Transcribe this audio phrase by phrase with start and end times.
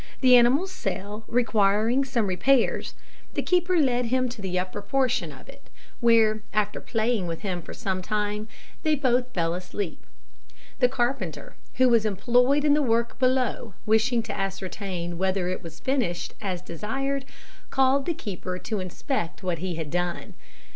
[0.21, 2.95] The animal's cell requiring some repairs,
[3.35, 7.61] the keeper led him to the upper portion of it, where, after playing with him
[7.61, 8.47] for some time,
[8.81, 10.07] they both fell asleep.
[10.79, 15.79] The carpenter, who was employed in the work below, wishing to ascertain whether it was
[15.79, 17.23] finished as desired,
[17.69, 20.33] called the keeper to inspect what he had done.